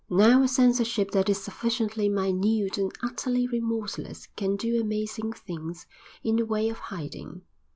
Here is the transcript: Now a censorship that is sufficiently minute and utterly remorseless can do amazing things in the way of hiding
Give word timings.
Now 0.09 0.41
a 0.41 0.47
censorship 0.47 1.11
that 1.11 1.29
is 1.29 1.43
sufficiently 1.43 2.09
minute 2.09 2.79
and 2.79 2.91
utterly 3.03 3.45
remorseless 3.45 4.25
can 4.35 4.55
do 4.55 4.81
amazing 4.81 5.31
things 5.33 5.85
in 6.23 6.37
the 6.37 6.45
way 6.47 6.69
of 6.69 6.79
hiding 6.79 7.43